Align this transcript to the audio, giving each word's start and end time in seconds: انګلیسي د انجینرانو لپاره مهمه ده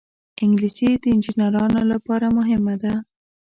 انګلیسي 0.43 0.89
د 1.01 1.03
انجینرانو 1.13 1.81
لپاره 1.91 2.25
مهمه 2.37 2.75
ده 2.81 2.93